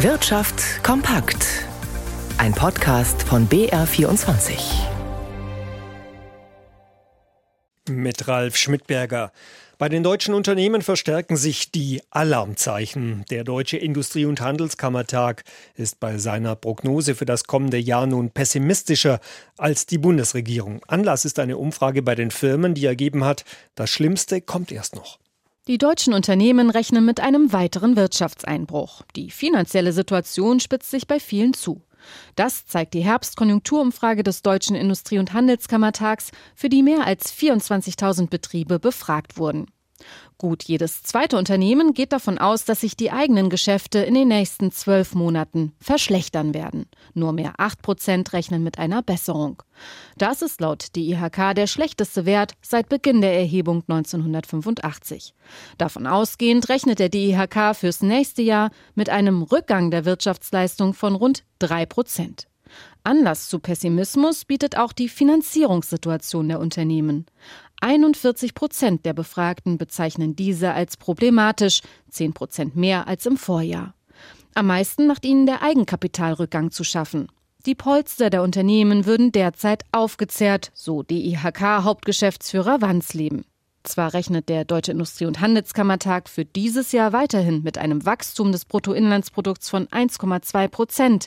Wirtschaft 0.00 0.84
kompakt. 0.84 1.64
Ein 2.36 2.52
Podcast 2.52 3.22
von 3.22 3.48
BR24. 3.48 4.58
Mit 7.88 8.28
Ralf 8.28 8.58
Schmidberger. 8.58 9.32
Bei 9.78 9.88
den 9.88 10.02
deutschen 10.02 10.34
Unternehmen 10.34 10.82
verstärken 10.82 11.38
sich 11.38 11.72
die 11.72 12.02
Alarmzeichen. 12.10 13.24
Der 13.30 13.42
Deutsche 13.42 13.78
Industrie- 13.78 14.26
und 14.26 14.42
Handelskammertag 14.42 15.44
ist 15.76 15.98
bei 15.98 16.18
seiner 16.18 16.56
Prognose 16.56 17.14
für 17.14 17.24
das 17.24 17.44
kommende 17.44 17.78
Jahr 17.78 18.06
nun 18.06 18.30
pessimistischer 18.30 19.18
als 19.56 19.86
die 19.86 19.98
Bundesregierung. 19.98 20.82
Anlass 20.88 21.24
ist 21.24 21.38
eine 21.38 21.56
Umfrage 21.56 22.02
bei 22.02 22.14
den 22.14 22.30
Firmen, 22.30 22.74
die 22.74 22.84
ergeben 22.84 23.24
hat, 23.24 23.46
das 23.74 23.88
Schlimmste 23.88 24.42
kommt 24.42 24.72
erst 24.72 24.94
noch. 24.94 25.18
Die 25.68 25.78
deutschen 25.78 26.14
Unternehmen 26.14 26.70
rechnen 26.70 27.04
mit 27.04 27.18
einem 27.18 27.52
weiteren 27.52 27.96
Wirtschaftseinbruch. 27.96 29.02
Die 29.16 29.32
finanzielle 29.32 29.92
Situation 29.92 30.60
spitzt 30.60 30.92
sich 30.92 31.08
bei 31.08 31.18
vielen 31.18 31.54
zu. 31.54 31.82
Das 32.36 32.66
zeigt 32.66 32.94
die 32.94 33.00
Herbstkonjunkturumfrage 33.00 34.22
des 34.22 34.42
Deutschen 34.42 34.76
Industrie- 34.76 35.18
und 35.18 35.32
Handelskammertags, 35.32 36.30
für 36.54 36.68
die 36.68 36.84
mehr 36.84 37.04
als 37.04 37.34
24.000 37.34 38.28
Betriebe 38.28 38.78
befragt 38.78 39.38
wurden. 39.38 39.66
Gut 40.38 40.64
jedes 40.64 41.02
zweite 41.02 41.38
Unternehmen 41.38 41.94
geht 41.94 42.12
davon 42.12 42.36
aus, 42.36 42.66
dass 42.66 42.82
sich 42.82 42.94
die 42.94 43.10
eigenen 43.10 43.48
Geschäfte 43.48 44.00
in 44.00 44.14
den 44.14 44.28
nächsten 44.28 44.70
zwölf 44.70 45.14
Monaten 45.14 45.72
verschlechtern 45.80 46.52
werden. 46.52 46.86
Nur 47.14 47.32
mehr 47.32 47.54
acht 47.56 47.80
Prozent 47.80 48.34
rechnen 48.34 48.62
mit 48.62 48.78
einer 48.78 49.02
Besserung. 49.02 49.62
Das 50.18 50.42
ist 50.42 50.60
laut 50.60 50.94
DIHK 50.94 51.54
der 51.54 51.66
schlechteste 51.66 52.26
Wert 52.26 52.52
seit 52.60 52.90
Beginn 52.90 53.22
der 53.22 53.34
Erhebung 53.38 53.82
1985. 53.88 55.34
Davon 55.78 56.06
ausgehend 56.06 56.68
rechnet 56.68 56.98
der 56.98 57.08
DIHK 57.08 57.74
fürs 57.74 58.02
nächste 58.02 58.42
Jahr 58.42 58.70
mit 58.94 59.08
einem 59.08 59.42
Rückgang 59.42 59.90
der 59.90 60.04
Wirtschaftsleistung 60.04 60.92
von 60.92 61.14
rund 61.14 61.44
drei 61.58 61.86
Prozent. 61.86 62.46
Anlass 63.04 63.48
zu 63.48 63.60
Pessimismus 63.60 64.44
bietet 64.44 64.76
auch 64.76 64.92
die 64.92 65.08
Finanzierungssituation 65.08 66.48
der 66.48 66.58
Unternehmen. 66.58 67.26
41 67.80 68.54
Prozent 68.54 69.04
der 69.04 69.12
Befragten 69.12 69.78
bezeichnen 69.78 70.36
diese 70.36 70.72
als 70.72 70.96
problematisch, 70.96 71.82
10 72.10 72.32
Prozent 72.32 72.76
mehr 72.76 73.06
als 73.06 73.26
im 73.26 73.36
Vorjahr. 73.36 73.94
Am 74.54 74.66
meisten 74.66 75.06
macht 75.06 75.24
ihnen 75.24 75.46
der 75.46 75.62
Eigenkapitalrückgang 75.62 76.70
zu 76.70 76.82
schaffen. 76.82 77.28
Die 77.66 77.74
Polster 77.74 78.30
der 78.30 78.42
Unternehmen 78.42 79.06
würden 79.06 79.32
derzeit 79.32 79.84
aufgezehrt, 79.92 80.70
so 80.72 81.02
DIHK-Hauptgeschäftsführer 81.02 82.80
Wansleben. 82.80 83.44
Zwar 83.82 84.14
rechnet 84.14 84.48
der 84.48 84.64
Deutsche 84.64 84.92
Industrie- 84.92 85.26
und 85.26 85.40
Handelskammertag 85.40 86.28
für 86.28 86.44
dieses 86.44 86.92
Jahr 86.92 87.12
weiterhin 87.12 87.62
mit 87.62 87.76
einem 87.76 88.06
Wachstum 88.06 88.50
des 88.52 88.64
Bruttoinlandsprodukts 88.64 89.68
von 89.68 89.86
1,2 89.88 90.68
Prozent. 90.68 91.26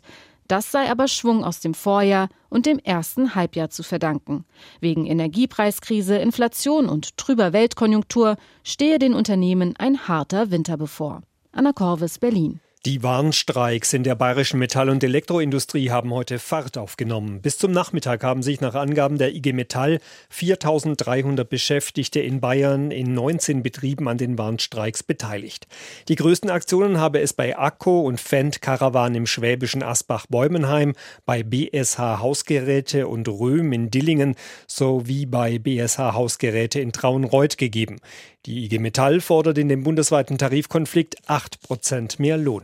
Das 0.50 0.72
sei 0.72 0.90
aber 0.90 1.08
Schwung 1.08 1.44
aus 1.44 1.60
dem 1.60 1.76
Vorjahr 1.76 2.28
und 2.50 2.66
dem 2.66 2.80
ersten 2.80 3.36
Halbjahr 3.36 3.70
zu 3.70 3.84
verdanken. 3.84 4.46
Wegen 4.82 5.06
Energiepreiskrise, 5.06 6.18
Inflation 6.18 6.90
und 6.90 7.18
trüber 7.18 7.54
Weltkonjunktur 7.54 8.36
stehe 8.64 8.98
den 8.98 9.14
Unternehmen 9.14 9.76
ein 9.78 10.08
harter 10.08 10.50
Winter 10.50 10.76
bevor. 10.76 11.22
Anna 11.52 11.72
Korvis, 11.72 12.18
Berlin. 12.18 12.62
Die 12.86 13.04
Warnstreiks 13.04 13.92
in 13.92 14.04
der 14.04 14.16
bayerischen 14.16 14.58
Metall- 14.58 14.90
und 14.90 15.04
Elektroindustrie 15.04 15.92
haben 15.92 16.14
heute 16.14 16.40
Fahrt 16.40 16.78
aufgenommen. 16.78 17.42
Bis 17.42 17.58
zum 17.58 17.74
Nachmittag 17.74 18.24
haben 18.24 18.42
sich 18.42 18.62
nach 18.62 18.74
Angaben 18.74 19.18
der 19.18 19.36
IG 19.36 19.52
Metall 19.52 20.00
4300 20.30 21.50
Beschäftigte 21.50 22.22
in 22.22 22.40
Bayern 22.40 22.92
in 22.92 23.14
19 23.14 23.64
Betrieben 23.64 24.08
an 24.08 24.18
den 24.18 24.38
Warnstreiks 24.38 25.04
beteiligt. 25.04 25.68
Die 26.08 26.16
größten 26.16 26.50
Aktionen 26.50 27.00
habe 27.00 27.20
es 27.20 27.34
bei 27.34 27.58
Akko 27.58 28.00
und 28.00 28.22
Fendt 28.22 28.62
Caravan 28.62 29.14
im 29.14 29.28
schwäbischen 29.28 29.84
Asbach-Bäumenheim, 29.84 30.94
bei 31.26 31.44
BSH 31.44 32.20
Hausgeräte 32.20 33.10
und 33.10 33.28
Röhm 33.28 33.74
in 33.74 33.92
Dillingen 33.92 34.36
sowie 34.68 35.26
bei 35.26 35.60
BSH 35.60 36.14
Hausgeräte 36.14 36.80
in 36.80 36.94
Traunreuth 36.94 37.58
gegeben. 37.58 37.98
Die 38.46 38.64
IG 38.66 38.80
Metall 38.80 39.20
fordert 39.20 39.58
in 39.58 39.68
dem 39.68 39.84
bundesweiten 39.84 40.38
Tarifkonflikt 40.38 41.18
8 41.28 41.62
Prozent 41.62 42.20
mehr 42.20 42.38
Lohn. 42.38 42.64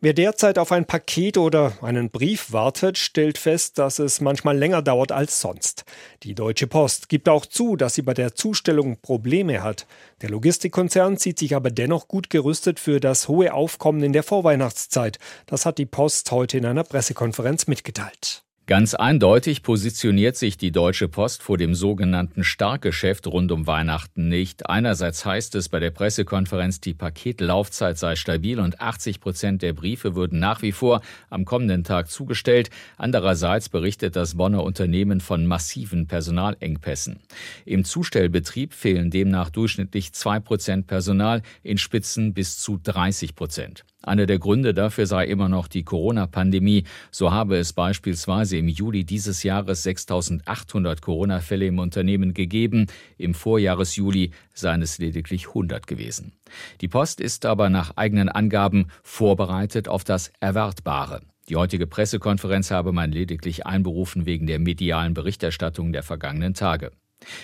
Wer 0.00 0.12
derzeit 0.12 0.60
auf 0.60 0.70
ein 0.70 0.84
Paket 0.84 1.36
oder 1.36 1.72
einen 1.82 2.10
Brief 2.10 2.52
wartet, 2.52 2.98
stellt 2.98 3.36
fest, 3.36 3.78
dass 3.78 3.98
es 3.98 4.20
manchmal 4.20 4.56
länger 4.56 4.80
dauert 4.80 5.10
als 5.10 5.40
sonst. 5.40 5.84
Die 6.22 6.36
Deutsche 6.36 6.68
Post 6.68 7.08
gibt 7.08 7.28
auch 7.28 7.44
zu, 7.44 7.74
dass 7.74 7.96
sie 7.96 8.02
bei 8.02 8.14
der 8.14 8.36
Zustellung 8.36 9.00
Probleme 9.00 9.64
hat. 9.64 9.88
Der 10.22 10.30
Logistikkonzern 10.30 11.16
zieht 11.16 11.40
sich 11.40 11.56
aber 11.56 11.72
dennoch 11.72 12.06
gut 12.06 12.30
gerüstet 12.30 12.78
für 12.78 13.00
das 13.00 13.26
hohe 13.26 13.52
Aufkommen 13.52 14.04
in 14.04 14.12
der 14.12 14.22
Vorweihnachtszeit. 14.22 15.18
Das 15.46 15.66
hat 15.66 15.78
die 15.78 15.86
Post 15.86 16.30
heute 16.30 16.58
in 16.58 16.66
einer 16.66 16.84
Pressekonferenz 16.84 17.66
mitgeteilt. 17.66 18.44
Ganz 18.68 18.92
eindeutig 18.92 19.62
positioniert 19.62 20.36
sich 20.36 20.58
die 20.58 20.72
Deutsche 20.72 21.08
Post 21.08 21.42
vor 21.42 21.56
dem 21.56 21.74
sogenannten 21.74 22.44
Starkgeschäft 22.44 23.26
rund 23.26 23.50
um 23.50 23.66
Weihnachten 23.66 24.28
nicht. 24.28 24.68
Einerseits 24.68 25.24
heißt 25.24 25.54
es 25.54 25.70
bei 25.70 25.80
der 25.80 25.90
Pressekonferenz, 25.90 26.78
die 26.78 26.92
Paketlaufzeit 26.92 27.96
sei 27.96 28.14
stabil 28.14 28.60
und 28.60 28.78
80 28.78 29.20
Prozent 29.20 29.62
der 29.62 29.72
Briefe 29.72 30.14
würden 30.14 30.38
nach 30.38 30.60
wie 30.60 30.72
vor 30.72 31.00
am 31.30 31.46
kommenden 31.46 31.82
Tag 31.82 32.10
zugestellt. 32.10 32.68
Andererseits 32.98 33.70
berichtet 33.70 34.16
das 34.16 34.36
Bonner 34.36 34.62
Unternehmen 34.62 35.22
von 35.22 35.46
massiven 35.46 36.06
Personalengpässen. 36.06 37.20
Im 37.64 37.86
Zustellbetrieb 37.86 38.74
fehlen 38.74 39.10
demnach 39.10 39.48
durchschnittlich 39.48 40.12
zwei 40.12 40.40
Prozent 40.40 40.86
Personal, 40.86 41.40
in 41.62 41.78
Spitzen 41.78 42.34
bis 42.34 42.58
zu 42.58 42.78
30 42.82 43.34
Prozent. 43.34 43.86
Einer 44.02 44.26
der 44.26 44.38
Gründe 44.38 44.74
dafür 44.74 45.06
sei 45.06 45.26
immer 45.26 45.48
noch 45.48 45.66
die 45.66 45.82
Corona-Pandemie. 45.82 46.84
So 47.10 47.32
habe 47.32 47.56
es 47.56 47.72
beispielsweise 47.72 48.56
im 48.56 48.68
Juli 48.68 49.04
dieses 49.04 49.42
Jahres 49.42 49.82
6800 49.82 51.02
Corona-Fälle 51.02 51.66
im 51.66 51.80
Unternehmen 51.80 52.32
gegeben. 52.32 52.86
Im 53.16 53.34
Vorjahresjuli 53.34 54.30
seien 54.54 54.82
es 54.82 54.98
lediglich 54.98 55.48
100 55.48 55.86
gewesen. 55.86 56.32
Die 56.80 56.88
Post 56.88 57.20
ist 57.20 57.44
aber 57.44 57.70
nach 57.70 57.96
eigenen 57.96 58.28
Angaben 58.28 58.86
vorbereitet 59.02 59.88
auf 59.88 60.04
das 60.04 60.32
Erwartbare. 60.38 61.20
Die 61.48 61.56
heutige 61.56 61.86
Pressekonferenz 61.86 62.70
habe 62.70 62.92
man 62.92 63.10
lediglich 63.10 63.66
einberufen 63.66 64.26
wegen 64.26 64.46
der 64.46 64.58
medialen 64.58 65.14
Berichterstattung 65.14 65.92
der 65.92 66.02
vergangenen 66.04 66.54
Tage. 66.54 66.92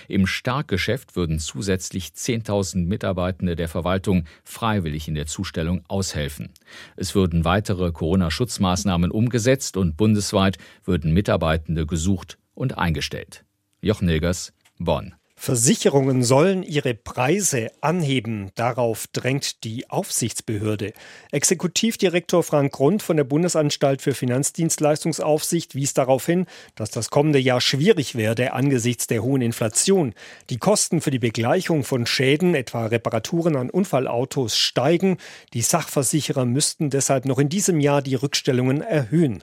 Im 0.08 0.26
Starkgeschäft 0.26 1.16
würden 1.16 1.38
zusätzlich 1.38 2.08
10.000 2.08 2.86
Mitarbeitende 2.86 3.56
der 3.56 3.68
Verwaltung 3.68 4.24
freiwillig 4.44 5.08
in 5.08 5.14
der 5.14 5.26
Zustellung 5.26 5.82
aushelfen. 5.88 6.50
Es 6.96 7.14
würden 7.14 7.44
weitere 7.44 7.90
Corona-Schutzmaßnahmen 7.92 9.10
umgesetzt 9.10 9.76
und 9.76 9.96
bundesweit 9.96 10.58
würden 10.84 11.12
Mitarbeitende 11.12 11.86
gesucht 11.86 12.38
und 12.54 12.78
eingestellt. 12.78 13.44
Jochen 13.80 14.06
Nilgers, 14.06 14.52
Bonn. 14.78 15.14
Versicherungen 15.36 16.22
sollen 16.22 16.62
ihre 16.62 16.94
Preise 16.94 17.70
anheben. 17.80 18.50
Darauf 18.54 19.06
drängt 19.08 19.64
die 19.64 19.90
Aufsichtsbehörde. 19.90 20.92
Exekutivdirektor 21.32 22.42
Frank 22.42 22.72
Grund 22.72 23.02
von 23.02 23.16
der 23.16 23.24
Bundesanstalt 23.24 24.00
für 24.00 24.14
Finanzdienstleistungsaufsicht 24.14 25.74
wies 25.74 25.92
darauf 25.92 26.24
hin, 26.24 26.46
dass 26.76 26.90
das 26.90 27.10
kommende 27.10 27.38
Jahr 27.38 27.60
schwierig 27.60 28.14
werde 28.14 28.52
angesichts 28.54 29.06
der 29.06 29.22
hohen 29.22 29.42
Inflation. 29.42 30.14
Die 30.50 30.58
Kosten 30.58 31.00
für 31.00 31.10
die 31.10 31.18
Begleichung 31.18 31.84
von 31.84 32.06
Schäden, 32.06 32.54
etwa 32.54 32.86
Reparaturen 32.86 33.56
an 33.56 33.70
Unfallautos, 33.70 34.56
steigen. 34.56 35.18
Die 35.52 35.62
Sachversicherer 35.62 36.46
müssten 36.46 36.90
deshalb 36.90 37.26
noch 37.26 37.38
in 37.38 37.48
diesem 37.48 37.80
Jahr 37.80 38.00
die 38.00 38.14
Rückstellungen 38.14 38.80
erhöhen. 38.80 39.42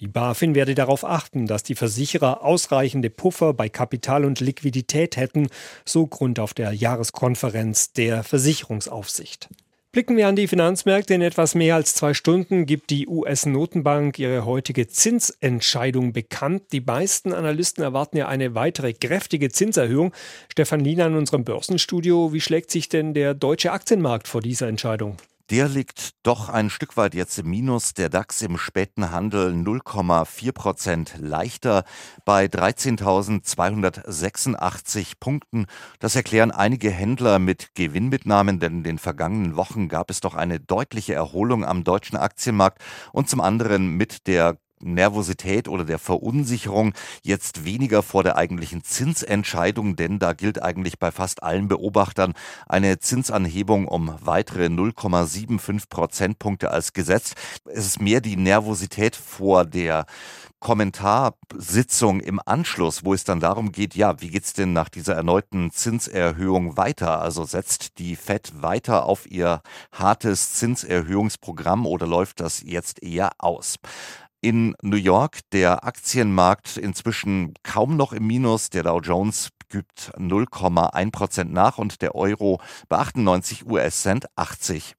Die 0.00 0.08
BaFin 0.08 0.54
werde 0.54 0.74
darauf 0.74 1.04
achten, 1.04 1.46
dass 1.46 1.62
die 1.62 1.74
Versicherer 1.74 2.44
ausreichende 2.44 3.08
Puffer 3.08 3.54
bei 3.54 3.70
Kapital 3.70 4.26
und 4.26 4.40
Liquidität 4.40 5.16
hätten, 5.16 5.48
so 5.86 6.06
Grund 6.06 6.38
auf 6.38 6.52
der 6.52 6.72
Jahreskonferenz 6.72 7.92
der 7.92 8.22
Versicherungsaufsicht. 8.22 9.48
Blicken 9.92 10.18
wir 10.18 10.28
an 10.28 10.36
die 10.36 10.48
Finanzmärkte. 10.48 11.14
In 11.14 11.22
etwas 11.22 11.54
mehr 11.54 11.74
als 11.74 11.94
zwei 11.94 12.12
Stunden 12.12 12.66
gibt 12.66 12.90
die 12.90 13.06
US-Notenbank 13.08 14.18
ihre 14.18 14.44
heutige 14.44 14.86
Zinsentscheidung 14.88 16.12
bekannt. 16.12 16.64
Die 16.72 16.82
meisten 16.82 17.32
Analysten 17.32 17.82
erwarten 17.82 18.18
ja 18.18 18.28
eine 18.28 18.54
weitere 18.54 18.92
kräftige 18.92 19.48
Zinserhöhung. 19.48 20.12
Stefan 20.52 20.80
Liener 20.80 21.06
in 21.06 21.14
unserem 21.14 21.44
Börsenstudio. 21.44 22.34
Wie 22.34 22.42
schlägt 22.42 22.70
sich 22.70 22.90
denn 22.90 23.14
der 23.14 23.32
deutsche 23.32 23.72
Aktienmarkt 23.72 24.28
vor 24.28 24.42
dieser 24.42 24.68
Entscheidung? 24.68 25.16
Der 25.50 25.68
liegt 25.68 26.14
doch 26.24 26.48
ein 26.48 26.70
Stück 26.70 26.96
weit 26.96 27.14
jetzt 27.14 27.38
im 27.38 27.48
Minus. 27.48 27.94
Der 27.94 28.08
DAX 28.08 28.42
im 28.42 28.58
späten 28.58 29.12
Handel 29.12 29.52
0,4 29.52 30.50
Prozent 30.50 31.14
leichter 31.20 31.84
bei 32.24 32.46
13.286 32.46 35.12
Punkten. 35.20 35.66
Das 36.00 36.16
erklären 36.16 36.50
einige 36.50 36.90
Händler 36.90 37.38
mit 37.38 37.76
Gewinnmitnahmen, 37.76 38.58
denn 38.58 38.78
in 38.78 38.82
den 38.82 38.98
vergangenen 38.98 39.54
Wochen 39.54 39.88
gab 39.88 40.10
es 40.10 40.18
doch 40.18 40.34
eine 40.34 40.58
deutliche 40.58 41.14
Erholung 41.14 41.64
am 41.64 41.84
deutschen 41.84 42.16
Aktienmarkt 42.16 42.82
und 43.12 43.30
zum 43.30 43.40
anderen 43.40 43.90
mit 43.90 44.26
der 44.26 44.58
Nervosität 44.94 45.68
oder 45.68 45.84
der 45.84 45.98
Verunsicherung 45.98 46.94
jetzt 47.22 47.64
weniger 47.64 48.02
vor 48.02 48.22
der 48.22 48.36
eigentlichen 48.36 48.82
Zinsentscheidung, 48.84 49.96
denn 49.96 50.18
da 50.18 50.32
gilt 50.32 50.62
eigentlich 50.62 50.98
bei 50.98 51.10
fast 51.10 51.42
allen 51.42 51.68
Beobachtern 51.68 52.34
eine 52.66 52.98
Zinsanhebung 52.98 53.88
um 53.88 54.14
weitere 54.20 54.66
0,75 54.66 55.88
Prozentpunkte 55.88 56.70
als 56.70 56.92
gesetzt. 56.92 57.34
Es 57.64 57.86
ist 57.86 58.00
mehr 58.00 58.20
die 58.20 58.36
Nervosität 58.36 59.16
vor 59.16 59.64
der 59.64 60.06
Kommentarsitzung 60.66 62.20
im 62.20 62.40
Anschluss, 62.44 63.04
wo 63.04 63.14
es 63.14 63.24
dann 63.24 63.40
darum 63.40 63.72
geht, 63.72 63.94
ja, 63.94 64.20
wie 64.20 64.30
geht's 64.30 64.52
denn 64.52 64.72
nach 64.72 64.88
dieser 64.88 65.14
erneuten 65.14 65.70
Zinserhöhung 65.70 66.76
weiter? 66.76 67.20
Also 67.20 67.44
setzt 67.44 67.98
die 67.98 68.16
Fed 68.16 68.62
weiter 68.62 69.04
auf 69.04 69.30
ihr 69.30 69.62
hartes 69.92 70.54
Zinserhöhungsprogramm 70.54 71.86
oder 71.86 72.06
läuft 72.06 72.40
das 72.40 72.62
jetzt 72.62 73.02
eher 73.02 73.32
aus? 73.38 73.76
In 74.46 74.76
New 74.80 74.96
York. 74.96 75.40
Der 75.50 75.84
Aktienmarkt 75.84 76.76
inzwischen 76.76 77.54
kaum 77.64 77.96
noch 77.96 78.12
im 78.12 78.28
Minus. 78.28 78.70
Der 78.70 78.84
Dow 78.84 79.00
Jones 79.00 79.48
gibt 79.68 80.12
0,1 80.16 81.10
Prozent 81.10 81.52
nach 81.52 81.78
und 81.78 82.00
der 82.00 82.14
Euro 82.14 82.60
bei 82.88 82.98
98 82.98 83.66
US-Cent 83.66 84.26
80 84.36 84.94